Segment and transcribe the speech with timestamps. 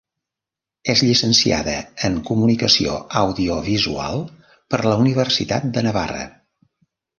[0.93, 1.75] És llicenciada
[2.09, 4.25] en comunicació audiovisual
[4.75, 6.27] per la Universitat de Navarra.